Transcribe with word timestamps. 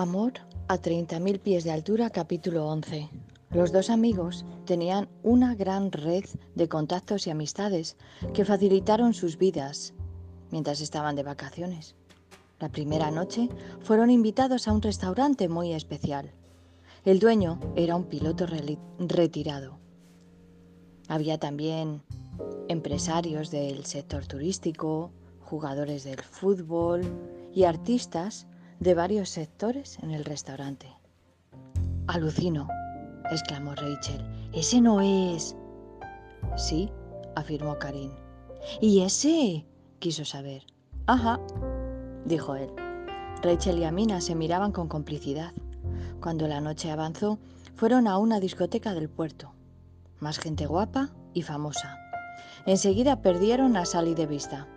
Amor 0.00 0.32
a 0.68 0.78
30.000 0.78 1.40
pies 1.40 1.62
de 1.62 1.72
altura, 1.72 2.08
capítulo 2.08 2.66
11. 2.68 3.10
Los 3.50 3.70
dos 3.70 3.90
amigos 3.90 4.46
tenían 4.64 5.10
una 5.22 5.54
gran 5.54 5.92
red 5.92 6.24
de 6.54 6.70
contactos 6.70 7.26
y 7.26 7.30
amistades 7.30 7.98
que 8.32 8.46
facilitaron 8.46 9.12
sus 9.12 9.36
vidas 9.36 9.92
mientras 10.50 10.80
estaban 10.80 11.16
de 11.16 11.22
vacaciones. 11.22 11.96
La 12.60 12.70
primera 12.70 13.10
noche 13.10 13.50
fueron 13.82 14.10
invitados 14.10 14.68
a 14.68 14.72
un 14.72 14.80
restaurante 14.80 15.50
muy 15.50 15.74
especial. 15.74 16.32
El 17.04 17.18
dueño 17.18 17.60
era 17.76 17.94
un 17.94 18.04
piloto 18.04 18.46
retirado. 18.98 19.76
Había 21.08 21.36
también 21.36 22.00
empresarios 22.68 23.50
del 23.50 23.84
sector 23.84 24.26
turístico, 24.26 25.10
jugadores 25.42 26.04
del 26.04 26.22
fútbol 26.22 27.02
y 27.52 27.64
artistas 27.64 28.46
de 28.80 28.94
varios 28.94 29.28
sectores 29.28 29.98
en 30.02 30.10
el 30.10 30.24
restaurante. 30.24 30.88
Alucino, 32.06 32.66
exclamó 33.30 33.74
Rachel. 33.74 34.24
Ese 34.52 34.80
no 34.80 35.02
es. 35.02 35.54
Sí, 36.56 36.90
afirmó 37.36 37.78
Karin. 37.78 38.10
¿Y 38.80 39.02
ese? 39.02 39.66
quiso 39.98 40.24
saber. 40.24 40.64
Ajá, 41.06 41.38
dijo 42.24 42.56
él. 42.56 42.70
Rachel 43.42 43.78
y 43.78 43.84
Amina 43.84 44.20
se 44.22 44.34
miraban 44.34 44.72
con 44.72 44.88
complicidad. 44.88 45.52
Cuando 46.22 46.48
la 46.48 46.62
noche 46.62 46.90
avanzó, 46.90 47.38
fueron 47.76 48.06
a 48.06 48.16
una 48.16 48.40
discoteca 48.40 48.94
del 48.94 49.10
puerto. 49.10 49.52
Más 50.20 50.38
gente 50.38 50.64
guapa 50.64 51.10
y 51.34 51.42
famosa. 51.42 51.98
Enseguida 52.64 53.20
perdieron 53.20 53.76
a 53.76 53.84
Sally 53.84 54.14
de 54.14 54.26
vista. 54.26 54.68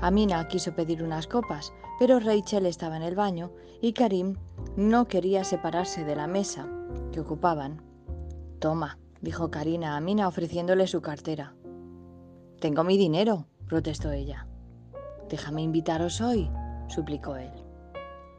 Amina 0.00 0.46
quiso 0.48 0.74
pedir 0.74 1.02
unas 1.02 1.26
copas, 1.26 1.72
pero 1.98 2.20
Rachel 2.20 2.66
estaba 2.66 2.96
en 2.96 3.02
el 3.02 3.16
baño 3.16 3.52
y 3.80 3.92
Karim 3.92 4.36
no 4.76 5.08
quería 5.08 5.44
separarse 5.44 6.04
de 6.04 6.14
la 6.14 6.26
mesa 6.26 6.68
que 7.12 7.20
ocupaban. 7.20 7.82
Toma, 8.60 8.98
dijo 9.20 9.50
Karina 9.50 9.94
a 9.94 9.96
Amina 9.96 10.28
ofreciéndole 10.28 10.86
su 10.86 11.02
cartera. 11.02 11.54
Tengo 12.60 12.84
mi 12.84 12.96
dinero, 12.96 13.46
protestó 13.66 14.12
ella. 14.12 14.46
Déjame 15.28 15.62
invitaros 15.62 16.20
hoy, 16.20 16.50
suplicó 16.88 17.36
él. 17.36 17.50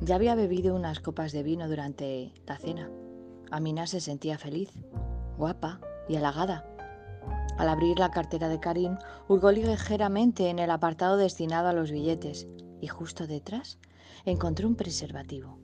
Ya 0.00 0.14
había 0.14 0.34
bebido 0.34 0.74
unas 0.74 1.00
copas 1.00 1.32
de 1.32 1.42
vino 1.42 1.68
durante 1.68 2.32
la 2.46 2.56
cena. 2.56 2.90
Amina 3.50 3.86
se 3.86 4.00
sentía 4.00 4.38
feliz, 4.38 4.70
guapa 5.36 5.80
y 6.08 6.16
halagada. 6.16 6.64
Al 7.58 7.68
abrir 7.68 7.98
la 7.98 8.10
cartera 8.10 8.48
de 8.48 8.60
Karim, 8.60 8.96
hurgó 9.28 9.52
ligeramente 9.52 10.48
en 10.48 10.58
el 10.58 10.70
apartado 10.70 11.18
destinado 11.18 11.68
a 11.68 11.72
los 11.72 11.90
billetes 11.90 12.48
y 12.80 12.88
justo 12.88 13.26
detrás 13.26 13.78
encontró 14.24 14.68
un 14.68 14.76
preservativo. 14.76 15.58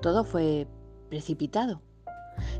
Todo 0.00 0.24
fue 0.24 0.68
precipitado. 1.08 1.82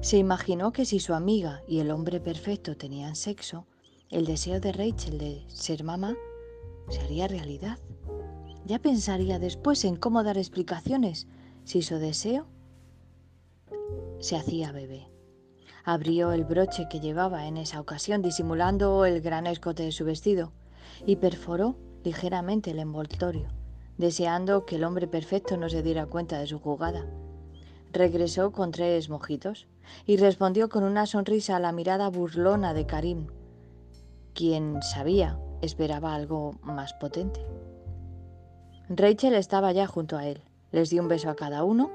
Se 0.00 0.16
imaginó 0.16 0.72
que 0.72 0.84
si 0.84 0.98
su 0.98 1.14
amiga 1.14 1.62
y 1.68 1.80
el 1.80 1.90
hombre 1.90 2.20
perfecto 2.20 2.76
tenían 2.76 3.14
sexo, 3.14 3.66
el 4.10 4.26
deseo 4.26 4.60
de 4.60 4.72
Rachel 4.72 5.18
de 5.18 5.44
ser 5.48 5.84
mamá 5.84 6.16
se 6.88 7.00
haría 7.00 7.28
realidad. 7.28 7.78
Ya 8.64 8.78
pensaría 8.78 9.38
después 9.38 9.84
en 9.84 9.96
cómo 9.96 10.24
dar 10.24 10.38
explicaciones 10.38 11.26
si 11.64 11.82
su 11.82 11.96
deseo 11.96 12.46
se 14.18 14.36
hacía 14.36 14.72
bebé. 14.72 15.10
Abrió 15.84 16.32
el 16.32 16.44
broche 16.44 16.86
que 16.90 17.00
llevaba 17.00 17.46
en 17.46 17.56
esa 17.56 17.80
ocasión 17.80 18.20
disimulando 18.20 19.04
el 19.04 19.20
gran 19.20 19.46
escote 19.46 19.84
de 19.84 19.92
su 19.92 20.04
vestido 20.04 20.52
y 21.06 21.16
perforó 21.16 21.76
ligeramente 22.08 22.70
el 22.70 22.78
envoltorio, 22.78 23.48
deseando 23.98 24.64
que 24.64 24.76
el 24.76 24.84
hombre 24.84 25.06
perfecto 25.06 25.58
no 25.58 25.68
se 25.68 25.82
diera 25.82 26.06
cuenta 26.06 26.38
de 26.38 26.46
su 26.46 26.58
jugada. 26.58 27.04
Regresó 27.92 28.50
con 28.50 28.70
tres 28.70 29.10
mojitos 29.10 29.66
y 30.06 30.16
respondió 30.16 30.70
con 30.70 30.84
una 30.84 31.04
sonrisa 31.04 31.56
a 31.56 31.60
la 31.60 31.70
mirada 31.70 32.08
burlona 32.08 32.72
de 32.72 32.86
Karim, 32.86 33.26
quien 34.32 34.80
sabía 34.80 35.38
esperaba 35.60 36.14
algo 36.14 36.54
más 36.62 36.94
potente. 36.94 37.44
Rachel 38.88 39.34
estaba 39.34 39.72
ya 39.72 39.86
junto 39.86 40.16
a 40.16 40.26
él. 40.26 40.40
Les 40.72 40.88
dio 40.88 41.02
un 41.02 41.08
beso 41.08 41.28
a 41.28 41.36
cada 41.36 41.62
uno 41.62 41.90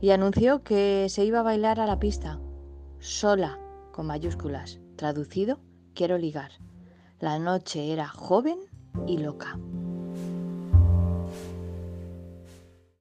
y 0.00 0.10
anunció 0.10 0.64
que 0.64 1.06
se 1.08 1.24
iba 1.24 1.38
a 1.38 1.44
bailar 1.44 1.78
a 1.78 1.86
la 1.86 2.00
pista 2.00 2.40
sola, 2.98 3.60
con 3.92 4.06
mayúsculas. 4.06 4.80
Traducido, 4.96 5.60
quiero 5.94 6.18
ligar. 6.18 6.50
La 7.20 7.38
noche 7.38 7.92
era 7.92 8.08
joven 8.08 8.58
y 9.06 9.18
loca. 9.18 9.58